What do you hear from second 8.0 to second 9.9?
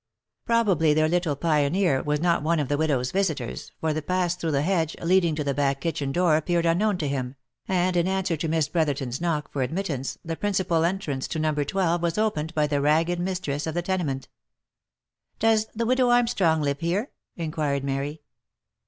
answer to Miss Brotherton's knock for admit